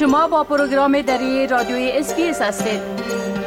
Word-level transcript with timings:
شما 0.00 0.28
با 0.28 0.44
پروگرام 0.44 1.02
دری 1.02 1.46
رادیوی 1.46 1.90
SBS 1.94 2.42
هستید 2.42 2.80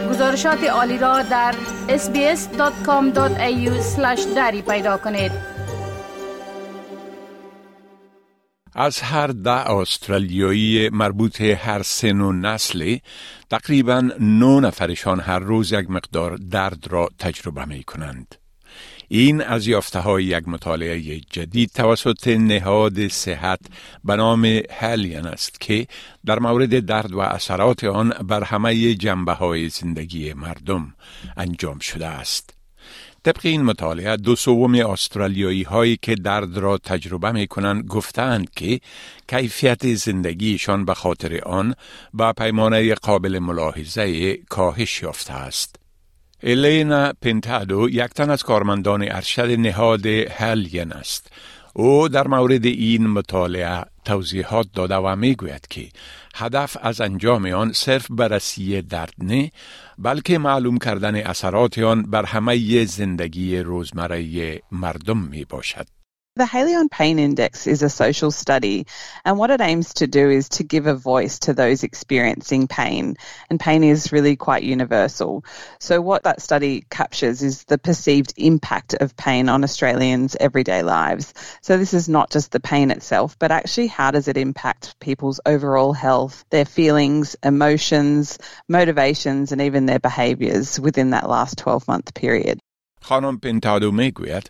گزارشات 0.10 0.64
عالی 0.64 0.98
را 0.98 1.22
در 1.22 1.56
sbs.com.au 1.88 3.20
دری 4.36 4.62
پیدا 4.62 4.98
کنید 4.98 5.32
از 8.76 9.00
هر 9.00 9.28
ده 9.28 9.70
استرالیایی 9.70 10.90
مربوط 10.90 11.42
هر 11.42 11.82
سن 11.84 12.22
و 12.22 12.32
نسلی 12.32 13.02
تقریبا 13.50 14.10
نه 14.20 14.60
نفرشان 14.60 15.20
هر 15.20 15.40
روز 15.40 15.72
یک 15.72 15.90
مقدار 15.90 16.36
درد 16.36 16.88
را 16.90 17.10
تجربه 17.20 17.66
می 17.66 17.84
کنند. 17.84 18.43
این 19.16 19.42
از 19.42 19.68
یافته 19.68 20.00
های 20.00 20.24
یک 20.24 20.48
مطالعه 20.48 21.20
جدید 21.20 21.70
توسط 21.70 22.28
نهاد 22.28 23.08
صحت 23.08 23.60
به 24.04 24.16
نام 24.16 24.62
هلیان 24.72 25.26
است 25.28 25.62
که 25.62 25.88
در 26.26 26.40
مورد 26.40 26.80
درد 26.80 27.14
و 27.14 27.20
اثرات 27.20 27.84
آن 27.84 28.10
بر 28.10 28.44
همه 28.44 28.94
جنبه 28.94 29.34
های 29.34 29.70
زندگی 29.70 30.34
مردم 30.34 30.94
انجام 31.38 31.80
شده 31.80 32.08
است. 32.08 32.54
طبق 33.24 33.40
این 33.44 33.64
مطالعه 33.64 34.18
دو 34.18 34.36
سوم 34.36 34.76
استرالیایی 34.76 35.64
هایی 35.64 36.00
که 36.02 36.16
درد 36.16 36.58
را 36.58 36.78
تجربه 36.78 37.32
می 37.32 37.48
کنند 37.48 37.88
گفتند 37.88 38.50
که 38.50 38.80
کیفیت 39.28 39.94
زندگیشان 39.94 40.86
به 40.86 40.94
خاطر 40.94 41.42
آن 41.42 41.76
با 42.14 42.34
پیمانه 42.34 42.94
قابل 42.94 43.40
ملاحظه 43.40 44.38
کاهش 44.38 45.02
یافته 45.04 45.34
است. 45.34 45.83
الینا 46.46 47.14
پنتادو 47.22 47.90
یک 47.90 48.12
تن 48.14 48.30
از 48.30 48.44
کارمندان 48.44 49.12
ارشد 49.12 49.50
نهاد 49.52 50.06
هلین 50.06 50.94
است. 50.94 51.32
او 51.74 52.08
در 52.08 52.28
مورد 52.28 52.66
این 52.66 53.08
مطالعه 53.08 53.86
توضیحات 54.06 54.68
داده 54.74 54.96
و 54.96 55.16
می 55.16 55.36
گوید 55.36 55.68
که 55.70 55.90
هدف 56.36 56.78
از 56.82 57.02
انجام 57.02 57.46
آن 57.46 57.72
صرف 57.74 58.08
بررسی 58.10 58.82
درد 58.82 59.14
نه 59.18 59.52
بلکه 59.98 60.38
معلوم 60.38 60.78
کردن 60.78 61.16
اثرات 61.16 61.80
آن 61.80 62.04
بر 62.04 62.26
همه 62.26 62.86
زندگی 62.86 63.58
روزمره 63.58 64.62
مردم 64.72 65.18
می 65.18 65.46
باشد. 65.46 66.03
The 66.36 66.46
Haleon 66.46 66.90
Pain 66.90 67.20
Index 67.20 67.68
is 67.68 67.84
a 67.84 67.92
social 67.92 68.32
study, 68.32 68.88
and 69.24 69.38
what 69.38 69.52
it 69.52 69.62
aims 69.62 69.94
to 69.94 70.08
do 70.08 70.32
is 70.32 70.50
to 70.50 70.64
give 70.64 70.88
a 70.88 70.96
voice 70.96 71.38
to 71.42 71.54
those 71.54 71.84
experiencing 71.84 72.68
pain. 72.68 73.18
And 73.52 73.60
pain 73.60 73.84
is 73.84 74.12
really 74.12 74.36
quite 74.36 74.64
universal. 74.64 75.46
So, 75.80 76.02
what 76.02 76.24
that 76.24 76.42
study 76.42 76.88
captures 76.90 77.44
is 77.44 77.66
the 77.66 77.78
perceived 77.78 78.34
impact 78.36 78.96
of 78.96 79.16
pain 79.16 79.48
on 79.48 79.64
Australians' 79.64 80.36
everyday 80.40 80.82
lives. 80.82 81.36
So, 81.62 81.78
this 81.78 81.94
is 81.94 82.10
not 82.10 82.32
just 82.32 82.52
the 82.52 82.60
pain 82.60 82.90
itself, 82.90 83.38
but 83.38 83.52
actually 83.52 83.86
how 83.86 84.10
does 84.10 84.28
it 84.28 84.36
impact 84.36 85.00
people's 85.00 85.40
overall 85.46 85.94
health, 85.94 86.46
their 86.50 86.66
feelings, 86.66 87.36
emotions, 87.44 88.40
motivations, 88.68 89.52
and 89.52 89.62
even 89.62 89.86
their 89.86 90.00
behaviours 90.00 90.80
within 90.80 91.12
that 91.12 91.30
last 91.30 91.60
12 91.60 91.88
month 91.88 92.16
period. 92.16 92.60
خانم 93.04 93.38
پنتادو 93.38 93.92
می‌گوید 93.92 94.50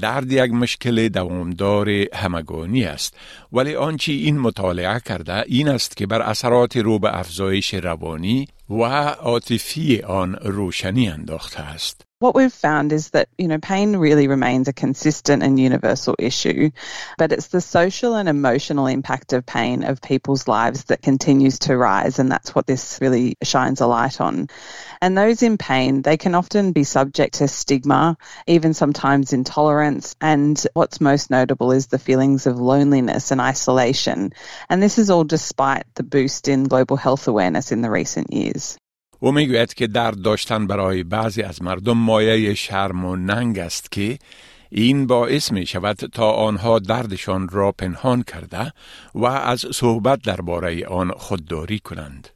درد 0.00 0.32
یک 0.32 0.52
مشکل 0.52 1.08
دوامدار 1.08 1.88
همگانی 2.14 2.84
است 2.84 3.16
ولی 3.52 3.74
آنچه 3.74 4.12
این 4.12 4.38
مطالعه 4.38 5.00
کرده 5.00 5.44
این 5.46 5.68
است 5.68 5.96
که 5.96 6.06
بر 6.06 6.22
اثرات 6.22 6.76
رو 6.76 6.98
به 6.98 7.18
افزایش 7.18 7.74
روانی 7.74 8.48
و 8.70 8.82
عاطفی 9.08 10.00
آن 10.00 10.34
روشنی 10.34 11.08
انداخته 11.08 11.60
است. 11.60 12.11
What 12.22 12.36
we've 12.36 12.52
found 12.52 12.92
is 12.92 13.10
that, 13.10 13.30
you 13.36 13.48
know, 13.48 13.58
pain 13.58 13.96
really 13.96 14.28
remains 14.28 14.68
a 14.68 14.72
consistent 14.72 15.42
and 15.42 15.58
universal 15.58 16.14
issue, 16.20 16.70
but 17.18 17.32
it's 17.32 17.48
the 17.48 17.60
social 17.60 18.14
and 18.14 18.28
emotional 18.28 18.86
impact 18.86 19.32
of 19.32 19.44
pain 19.44 19.82
of 19.82 20.00
people's 20.00 20.46
lives 20.46 20.84
that 20.84 21.02
continues 21.02 21.58
to 21.58 21.76
rise, 21.76 22.20
and 22.20 22.30
that's 22.30 22.54
what 22.54 22.64
this 22.64 23.00
really 23.00 23.36
shines 23.42 23.80
a 23.80 23.88
light 23.88 24.20
on. 24.20 24.50
And 25.00 25.18
those 25.18 25.42
in 25.42 25.58
pain, 25.58 26.02
they 26.02 26.16
can 26.16 26.36
often 26.36 26.70
be 26.70 26.84
subject 26.84 27.38
to 27.38 27.48
stigma, 27.48 28.16
even 28.46 28.72
sometimes 28.72 29.32
intolerance, 29.32 30.14
and 30.20 30.64
what's 30.74 31.00
most 31.00 31.28
notable 31.28 31.72
is 31.72 31.88
the 31.88 31.98
feelings 31.98 32.46
of 32.46 32.56
loneliness 32.56 33.32
and 33.32 33.40
isolation. 33.40 34.32
And 34.70 34.80
this 34.80 34.96
is 34.96 35.10
all 35.10 35.24
despite 35.24 35.92
the 35.96 36.04
boost 36.04 36.46
in 36.46 36.68
global 36.68 36.96
health 36.96 37.26
awareness 37.26 37.72
in 37.72 37.82
the 37.82 37.90
recent 37.90 38.32
years. 38.32 38.78
او 39.24 39.32
می‌گوید 39.32 39.74
که 39.74 39.86
درد 39.86 40.22
داشتن 40.22 40.66
برای 40.66 41.02
بعضی 41.02 41.42
از 41.42 41.62
مردم 41.62 41.96
مایه 41.96 42.54
شرم 42.54 43.04
و 43.04 43.16
ننگ 43.16 43.58
است 43.58 43.92
که 43.92 44.18
این 44.70 45.06
باعث 45.06 45.52
می 45.52 45.66
شود 45.66 45.96
تا 45.96 46.32
آنها 46.32 46.78
دردشان 46.78 47.48
را 47.48 47.72
پنهان 47.72 48.22
کرده 48.22 48.72
و 49.14 49.24
از 49.24 49.64
صحبت 49.72 50.22
درباره 50.22 50.86
آن 50.86 51.10
خودداری 51.10 51.78
کنند. 51.78 52.28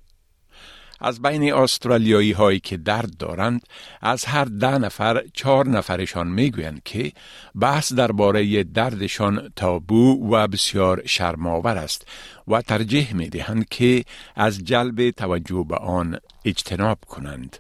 از 1.01 1.23
بین 1.23 1.55
استرالیایی 1.55 2.33
هایی 2.33 2.61
که 2.61 2.77
درد 2.77 3.17
دارند 3.17 3.63
از 4.01 4.25
هر 4.25 4.45
ده 4.45 4.79
نفر 4.79 5.23
چهار 5.35 5.69
نفرشان 5.69 6.27
می‌گویند 6.27 6.83
که 6.85 7.13
بحث 7.61 7.93
درباره 7.93 8.65
دردشان 8.65 9.53
تابو 9.57 10.35
و 10.35 10.47
بسیار 10.47 11.03
شرماور 11.07 11.77
است 11.77 12.09
و 12.49 12.63
ترجیح 12.63 13.15
می 13.15 13.29
دهند 13.29 13.69
که 13.69 14.05
از 14.37 14.65
جلب 14.65 15.11
توجه 15.11 15.65
به 15.69 15.77
آن 15.77 16.19
اجتناب 16.45 16.99
کنند. 17.09 17.57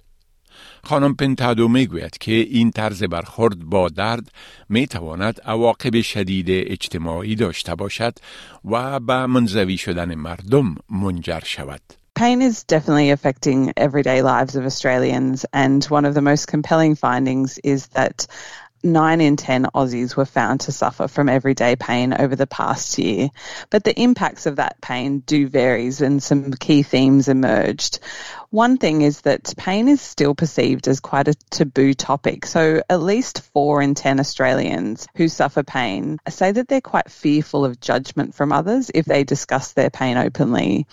خانم 0.84 1.14
پنتادو 1.14 1.68
می 1.68 1.86
گوید 1.86 2.18
که 2.18 2.32
این 2.32 2.70
طرز 2.70 3.04
برخورد 3.04 3.58
با 3.58 3.88
درد 3.88 4.32
می 4.68 4.86
تواند 4.86 5.40
عواقب 5.44 6.00
شدید 6.00 6.46
اجتماعی 6.48 7.34
داشته 7.34 7.74
باشد 7.74 8.14
و 8.64 9.00
به 9.00 9.26
منزوی 9.26 9.78
شدن 9.78 10.14
مردم 10.14 10.74
منجر 10.90 11.40
شود. 11.44 12.05
Pain 12.16 12.40
is 12.40 12.64
definitely 12.64 13.10
affecting 13.10 13.74
everyday 13.76 14.22
lives 14.22 14.56
of 14.56 14.64
Australians, 14.64 15.44
and 15.52 15.84
one 15.84 16.06
of 16.06 16.14
the 16.14 16.22
most 16.22 16.48
compelling 16.48 16.94
findings 16.94 17.58
is 17.58 17.88
that 17.88 18.26
nine 18.82 19.20
in 19.20 19.36
10 19.36 19.66
Aussies 19.74 20.16
were 20.16 20.24
found 20.24 20.60
to 20.60 20.72
suffer 20.72 21.08
from 21.08 21.28
everyday 21.28 21.76
pain 21.76 22.14
over 22.14 22.34
the 22.34 22.46
past 22.46 22.98
year. 22.98 23.28
But 23.68 23.84
the 23.84 24.00
impacts 24.00 24.46
of 24.46 24.56
that 24.56 24.80
pain 24.80 25.18
do 25.20 25.46
varies 25.46 26.00
and 26.00 26.22
some 26.22 26.52
key 26.52 26.82
themes 26.82 27.28
emerged. 27.28 27.98
One 28.56 28.78
thing 28.78 29.02
is 29.02 29.20
that 29.20 29.52
pain 29.58 29.86
is 29.86 30.00
still 30.00 30.34
perceived 30.34 30.88
as 30.88 31.00
quite 31.00 31.28
a 31.28 31.34
taboo 31.50 31.92
topic. 31.92 32.46
So 32.46 32.80
at 32.88 33.02
least 33.02 33.42
four 33.52 33.82
in 33.82 33.94
10 33.94 34.18
Australians 34.18 35.06
who 35.14 35.28
suffer 35.28 35.62
pain 35.62 36.16
say 36.30 36.52
that 36.52 36.66
they're 36.66 36.80
quite 36.80 37.10
fearful 37.10 37.66
of 37.66 37.78
judgment 37.80 38.34
from 38.34 38.52
others 38.52 38.90
if 38.94 39.04
they 39.04 39.24
discuss 39.24 39.74
their 39.74 39.90
pain 39.90 40.16
openly. 40.16 40.86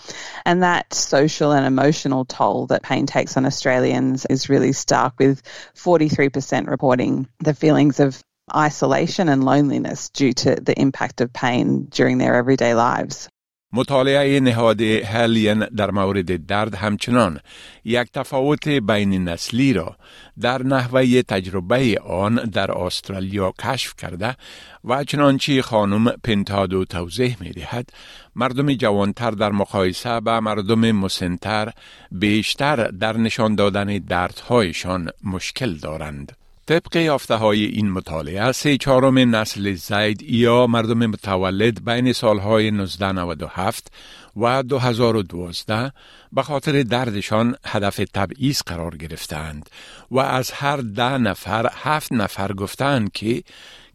And 0.45 0.63
that 0.63 0.93
social 0.93 1.53
and 1.53 1.65
emotional 1.65 2.25
toll 2.25 2.67
that 2.67 2.83
pain 2.83 3.05
takes 3.05 3.37
on 3.37 3.45
Australians 3.45 4.25
is 4.25 4.49
really 4.49 4.73
stark 4.73 5.13
with 5.17 5.41
43% 5.73 6.67
reporting 6.67 7.29
the 7.39 7.53
feelings 7.53 8.01
of 8.01 8.21
isolation 8.53 9.29
and 9.29 9.41
loneliness 9.41 10.09
due 10.09 10.33
to 10.33 10.55
the 10.55 10.77
impact 10.77 11.21
of 11.21 11.31
pain 11.31 11.85
during 11.85 12.17
their 12.17 12.35
everyday 12.35 12.75
lives. 12.75 13.29
مطالعه 13.73 14.39
نهاد 14.39 14.81
هلین 14.81 15.59
در 15.59 15.91
مورد 15.91 16.45
درد 16.45 16.75
همچنان 16.75 17.39
یک 17.85 18.11
تفاوت 18.11 18.67
بین 18.67 19.29
نسلی 19.29 19.73
را 19.73 19.97
در 20.39 20.63
نحوه 20.63 21.21
تجربه 21.21 21.99
آن 22.09 22.35
در 22.35 22.71
استرالیا 22.71 23.53
کشف 23.59 23.93
کرده 23.95 24.35
و 24.83 25.03
چنانچه 25.03 25.61
خانم 25.61 26.11
پنتادو 26.23 26.85
توضیح 26.85 27.37
می 27.39 27.49
دهد 27.49 27.89
مردم 28.35 28.73
جوانتر 28.73 29.31
در 29.31 29.51
مقایسه 29.51 30.19
به 30.19 30.39
مردم 30.39 30.91
مسنتر 30.91 31.71
بیشتر 32.11 32.87
در 32.87 33.17
نشان 33.17 33.55
دادن 33.55 33.97
دردهایشان 33.97 35.09
مشکل 35.23 35.73
دارند. 35.73 36.42
طبق 36.65 36.95
یافته 36.95 37.35
های 37.35 37.65
این 37.65 37.91
مطالعه 37.91 38.51
سه 38.51 38.77
چهارم 38.77 39.35
نسل 39.35 39.73
زید 39.73 40.21
یا 40.21 40.67
مردم 40.67 41.05
متولد 41.05 41.85
بین 41.85 42.13
سالهای 42.13 42.67
1997 42.67 43.91
و 44.37 44.63
2012 44.63 45.91
به 46.31 46.43
خاطر 46.43 46.83
دردشان 46.83 47.55
هدف 47.65 48.01
تبعیض 48.13 48.61
قرار 48.61 48.97
گرفتند 48.97 49.69
و 50.11 50.19
از 50.19 50.51
هر 50.51 50.77
ده 50.77 51.17
نفر 51.17 51.69
هفت 51.73 52.11
نفر 52.11 52.53
گفتند 52.53 53.11
که 53.11 53.43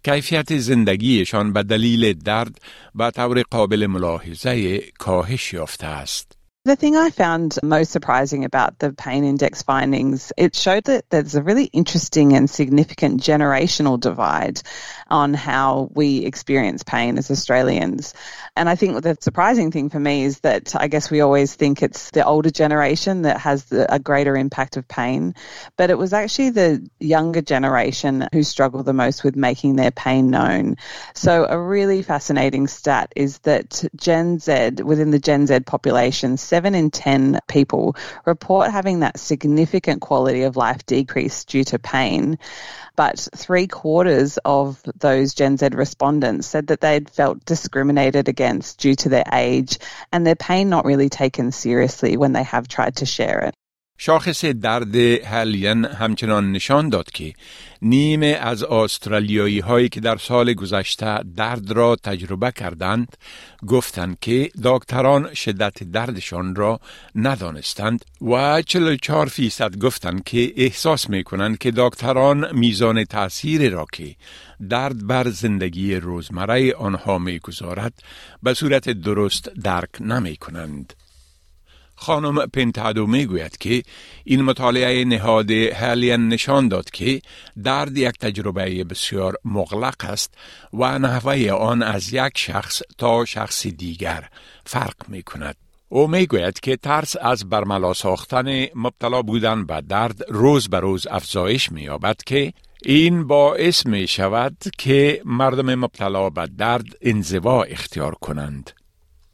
کیفیت 0.05 0.59
زندگیشان 0.59 1.53
به 1.53 1.63
دلیل 1.63 2.13
درد 2.13 2.61
به 2.95 3.11
طور 3.11 3.43
قابل 3.51 3.87
ملاحظه 3.87 4.79
کاهش 4.79 5.53
یافته 5.53 5.87
است. 5.87 6.38
The 6.65 6.77
thing 6.77 6.97
I 6.97 7.11
found 7.11 7.57
most 7.63 7.93
surprising 7.93 8.45
about 8.45 8.79
the 8.79 8.93
pain 8.93 9.25
index 9.25 9.63
findings, 9.63 10.33
it 10.37 10.55
showed 10.55 10.85
that 10.85 11.09
there's 11.09 11.37
a 11.37 11.43
really 11.43 11.65
interesting 11.65 12.35
and 12.35 12.51
significant 12.51 13.23
generational 13.23 13.99
divide 13.99 14.61
on 15.09 15.33
how 15.35 15.89
we 15.95 16.27
experience 16.27 16.83
pain 16.83 17.17
as 17.17 17.31
Australians. 17.31 18.13
And 18.57 18.69
I 18.69 18.75
think 18.75 19.01
the 19.03 19.17
surprising 19.21 19.71
thing 19.71 19.89
for 19.89 20.01
me 20.01 20.25
is 20.25 20.41
that 20.41 20.75
I 20.75 20.89
guess 20.89 21.11
we 21.11 21.21
always 21.21 21.55
think 21.55 21.83
it's 21.83 22.11
the 22.11 22.27
older 22.27 22.51
generation 22.51 23.23
that 23.23 23.39
has 23.39 23.65
the, 23.67 23.91
a 23.95 23.99
greater 24.01 24.37
impact 24.37 24.77
of 24.77 24.87
pain, 24.89 25.37
but 25.77 25.91
it 25.91 25.97
was 25.97 26.13
actually 26.13 26.51
the 26.51 26.87
younger 26.99 27.41
generation 27.41 28.29
who 28.33 28.43
struggle 28.43 28.83
the 28.83 28.93
most 28.93 29.23
with 29.23 29.37
making 29.37 29.77
their 29.77 29.93
pain 29.93 30.29
known. 30.29 30.77
So 31.15 31.47
a 31.49 31.59
really 31.59 32.03
fascinating 32.03 32.67
stat 32.67 33.13
is 33.17 33.39
that 33.41 33.85
Gen 33.97 34.41
Z, 34.41 34.83
within 34.83 35.13
the 35.13 35.21
Gen 35.21 35.47
Z 35.47 35.61
population, 35.61 36.37
seven 36.49 36.75
in 36.75 36.91
10 36.91 37.39
people 37.47 37.95
report 38.25 38.71
having 38.71 39.01
that 39.01 39.21
significant 39.21 40.01
quality 40.01 40.43
of 40.43 40.57
life 40.57 40.85
decrease 40.87 41.45
due 41.45 41.63
to 41.65 41.79
pain. 41.79 42.39
But 42.97 43.29
three 43.37 43.67
quarters 43.67 44.39
of 44.45 44.83
those 44.99 45.35
Gen 45.35 45.59
Z 45.59 45.69
respondents 45.73 46.47
said 46.47 46.69
that 46.69 46.81
they'd 46.81 47.11
felt 47.11 47.45
discriminated 47.45 48.29
against 48.29 48.81
due 48.81 48.95
to 48.97 49.09
their 49.11 49.25
age 49.33 49.79
and 50.11 50.27
their 50.27 50.37
pain 50.37 50.71
not 50.71 50.87
really 50.87 51.11
taken 51.11 51.53
seriously 51.53 52.17
when 52.17 52.33
they 52.33 52.43
have 52.43 52.67
tried 52.67 52.97
to 52.97 53.07
share 53.07 53.41
it. 53.41 53.55
شاخص 54.01 54.45
درد 54.45 54.97
هلین 55.25 55.85
همچنان 55.85 56.53
نشان 56.53 56.89
داد 56.89 57.11
که 57.11 57.33
نیمه 57.83 58.27
از 58.27 58.63
آسترالیایی 58.65 59.61
هایی 59.61 59.89
که 59.89 60.01
در 60.01 60.17
سال 60.17 60.53
گذشته 60.55 61.19
درد 61.37 61.71
را 61.71 61.97
تجربه 61.97 62.51
کردند 62.51 63.17
گفتند 63.67 64.19
که 64.21 64.51
دکتران 64.65 65.35
شدت 65.35 65.83
دردشان 65.83 66.55
را 66.55 66.81
ندانستند 67.15 68.05
و 68.21 68.63
44 68.63 69.27
فیصد 69.27 69.79
گفتند 69.79 70.25
که 70.25 70.53
احساس 70.57 71.11
می 71.11 71.25
کنند 71.25 71.59
که 71.59 71.73
دکتران 71.77 72.57
میزان 72.57 73.05
تأثیر 73.05 73.71
را 73.71 73.87
که 73.93 74.15
درد 74.69 75.07
بر 75.07 75.31
زندگی 75.31 75.95
روزمره 75.95 76.75
آنها 76.75 77.19
می 77.19 77.39
گذارد 77.39 77.93
به 78.43 78.55
صورت 78.55 78.91
درست 78.91 79.49
درک 79.49 79.91
نمی 80.01 80.37
کنند. 80.37 80.95
خانم 82.01 82.47
پنتادو 82.47 83.07
می 83.07 83.27
گوید 83.27 83.57
که 83.57 83.83
این 84.25 84.43
مطالعه 84.43 85.05
نهاد 85.05 85.51
هلین 85.51 86.29
نشان 86.29 86.69
داد 86.69 86.91
که 86.91 87.21
درد 87.63 87.99
یک 87.99 88.19
تجربه 88.19 88.85
بسیار 88.85 89.35
مغلق 89.45 90.05
است 90.05 90.35
و 90.73 90.99
نحوه 90.99 91.51
آن 91.51 91.83
از 91.83 92.13
یک 92.13 92.39
شخص 92.39 92.83
تا 92.99 93.25
شخص 93.25 93.67
دیگر 93.67 94.29
فرق 94.67 95.09
می 95.09 95.23
کند. 95.23 95.57
او 95.89 96.09
می 96.09 96.27
گوید 96.27 96.61
که 96.61 96.77
ترس 96.77 97.17
از 97.21 97.49
برملا 97.49 97.95
ساختن 97.95 98.67
مبتلا 98.75 99.23
بودن 99.23 99.67
به 99.67 99.81
درد 99.81 100.23
روز 100.29 100.69
به 100.69 100.81
روز 100.81 101.07
افزایش 101.07 101.73
می 101.73 101.83
یابد 101.83 102.17
که 102.27 102.53
این 102.83 103.27
باعث 103.27 103.87
می 103.87 104.07
شود 104.07 104.57
که 104.79 105.23
مردم 105.25 105.75
مبتلا 105.75 106.31
به 106.31 106.49
درد 106.59 106.87
انزوا 107.03 107.63
اختیار 107.63 108.15
کنند. 108.15 108.71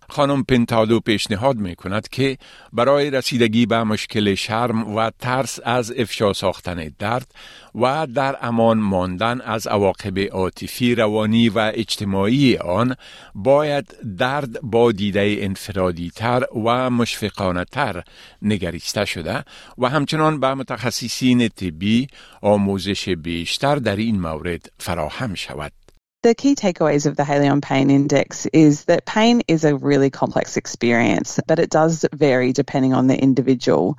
خانم 0.09 0.43
پنتادو 0.43 1.01
پیشنهاد 1.01 1.57
می 1.57 1.77
کند 1.77 2.09
که 2.09 2.39
برای 2.73 3.11
رسیدگی 3.11 3.67
به 3.67 3.85
مشکل 3.85 4.35
شرم 4.35 4.95
و 4.95 5.11
ترس 5.19 5.61
از 5.65 5.93
افشا 5.97 6.33
ساختن 6.33 6.91
درد 6.99 7.35
و 7.75 8.07
در 8.15 8.37
امان 8.43 8.79
ماندن 8.79 9.41
از 9.41 9.67
عواقب 9.67 10.19
عاطفی 10.19 10.95
روانی 10.95 11.49
و 11.49 11.73
اجتماعی 11.75 12.57
آن 12.57 12.95
باید 13.35 13.97
درد 14.19 14.61
با 14.61 14.93
دیده 14.93 15.37
انفرادی 15.39 16.11
تر 16.11 16.45
و 16.65 16.91
مشفقانه 16.91 17.65
تر 17.65 18.03
نگریسته 18.43 19.05
شده 19.05 19.45
و 19.79 19.89
همچنان 19.89 20.41
به 20.41 20.55
متخصصین 20.55 21.49
طبی 21.49 22.07
آموزش 22.43 23.09
بیشتر 23.09 23.77
در 23.77 23.97
این 23.97 24.21
مورد 24.21 24.73
فراهم 24.79 25.35
شود. 25.35 25.84
The 26.25 26.35
key 26.35 26.55
takeaways 26.55 27.05
of 27.05 27.17
the 27.17 27.23
Haleon 27.23 27.61
Pain 27.61 27.91
Index 27.91 28.47
is 28.47 28.87
that 28.87 29.05
pain 29.05 29.43
is 29.47 29.67
a 29.67 29.77
really 29.77 30.09
complex 30.09 30.57
experience, 30.57 31.39
but 31.47 31.59
it 31.59 31.69
does 31.69 32.07
vary 32.15 32.55
depending 32.55 32.95
on 32.95 33.09
the 33.09 33.19
individual. 33.23 33.99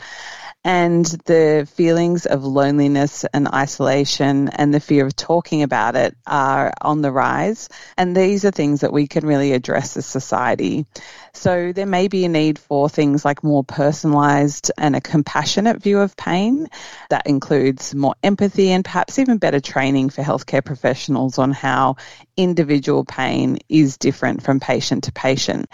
And 0.63 1.05
the 1.25 1.69
feelings 1.75 2.25
of 2.25 2.43
loneliness 2.43 3.23
and 3.31 3.47
isolation 3.47 4.49
and 4.49 4.73
the 4.73 4.79
fear 4.79 5.05
of 5.05 5.15
talking 5.15 5.61
about 5.61 5.95
it 5.95 6.17
are 6.25 6.73
on 6.81 7.03
the 7.03 7.11
rise. 7.11 7.69
And 7.95 8.17
these 8.17 8.43
are 8.45 8.49
things 8.49 8.81
that 8.81 8.91
we 8.91 9.05
can 9.05 9.27
really 9.27 9.51
address 9.51 9.95
as 9.95 10.07
society. 10.07 10.87
So 11.33 11.71
there 11.71 11.85
may 11.85 12.07
be 12.07 12.25
a 12.25 12.29
need 12.29 12.57
for 12.57 12.89
things 12.89 13.23
like 13.23 13.43
more 13.43 13.63
personalised 13.63 14.71
and 14.75 14.95
a 14.95 15.01
compassionate 15.01 15.83
view 15.83 15.99
of 15.99 16.17
pain. 16.17 16.69
That 17.11 17.27
includes 17.27 17.93
more 17.93 18.15
empathy 18.23 18.71
and 18.71 18.83
perhaps 18.83 19.19
even 19.19 19.37
better 19.37 19.59
training 19.59 20.09
for 20.09 20.23
healthcare 20.23 20.65
professionals 20.65 21.37
on 21.37 21.51
how 21.51 21.97
individual 22.37 23.03
pain 23.05 23.57
is 23.69 23.97
different 23.97 24.43
from 24.43 24.59
patient 24.59 25.03
to 25.05 25.11
patient. 25.11 25.65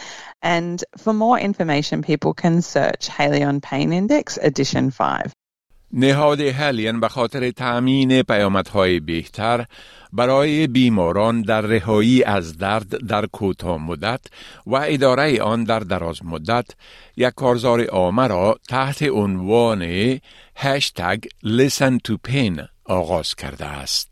And 0.41 0.83
for 0.97 1.13
more 1.13 1.39
information, 1.39 2.01
people 2.01 2.33
can 2.33 2.61
search 2.61 3.07
Haleon 3.07 3.61
Pain 3.61 3.93
Index 3.93 4.38
Edition 4.38 4.91
5. 4.91 5.31
نهاد 5.93 6.41
هلین 6.41 6.99
به 6.99 7.07
خاطر 7.07 7.51
تأمین 7.51 8.21
پیامدهای 8.23 8.99
بهتر 8.99 9.65
برای 10.13 10.67
بیماران 10.67 11.41
در 11.41 11.61
رهایی 11.61 12.23
از 12.23 12.57
درد 12.57 13.07
در 13.07 13.25
کوتاه 13.25 13.77
مدت 13.77 14.21
و 14.67 14.75
اداره 14.75 15.41
آن 15.41 15.63
در 15.63 15.79
دراز 15.79 16.25
مدت 16.25 16.65
یک 17.17 17.33
کارزار 17.35 17.88
آمه 17.91 18.27
را 18.27 18.59
تحت 18.69 19.03
عنوان 19.03 20.17
هشتگ 20.55 21.23
Listen 21.45 21.99
to 22.07 22.29
Pain 22.29 22.61
آغاز 22.85 23.35
کرده 23.35 23.65
است. 23.65 24.11